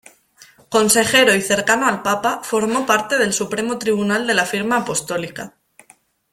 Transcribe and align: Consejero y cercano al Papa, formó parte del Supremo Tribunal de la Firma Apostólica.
Consejero 0.69 1.35
y 1.35 1.41
cercano 1.43 1.85
al 1.85 2.01
Papa, 2.01 2.41
formó 2.43 2.87
parte 2.87 3.19
del 3.19 3.33
Supremo 3.33 3.77
Tribunal 3.77 4.25
de 4.25 4.33
la 4.33 4.45
Firma 4.47 4.77
Apostólica. 4.77 5.53